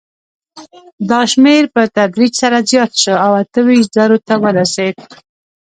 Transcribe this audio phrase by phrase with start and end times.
[1.09, 4.95] دا شمېر په تدریج سره زیات شو او اته ویشت زرو ته ورسېد.